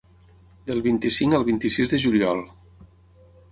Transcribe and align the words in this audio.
Del 0.69 0.81
vint-i-cinc 0.87 1.37
al 1.41 1.45
vint-i-sis 1.51 1.93
de 1.93 2.01
juliol. 2.07 2.43